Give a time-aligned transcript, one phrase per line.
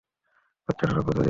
[0.69, 1.19] বাচ্চা এড়ানোর পদ্ধতি আছে।